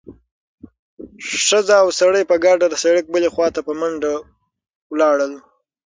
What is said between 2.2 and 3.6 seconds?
په ګډه د سړک بلې خوا ته